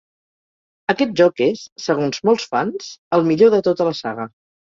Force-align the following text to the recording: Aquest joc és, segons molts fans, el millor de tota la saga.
Aquest 0.93 1.11
joc 1.21 1.43
és, 1.47 1.61
segons 1.83 2.23
molts 2.29 2.47
fans, 2.55 2.89
el 3.19 3.27
millor 3.31 3.55
de 3.57 3.63
tota 3.71 3.91
la 3.91 3.95
saga. 4.03 4.27